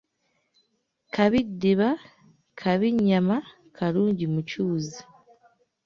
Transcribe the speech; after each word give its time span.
Kabi 1.13 1.39
ddiba 1.49 1.89
kabi 2.59 2.87
nnyama 2.95 3.37
kalungi 3.75 4.25
"mucuuzi" 4.33 5.01